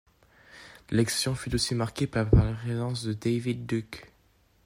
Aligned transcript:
L'élection 0.89 1.35
fut 1.35 1.53
aussi 1.53 1.75
marquée 1.75 2.07
par 2.07 2.23
la 2.33 2.53
présence 2.53 3.03
de 3.03 3.13
David 3.13 3.67
Duke. 3.67 4.11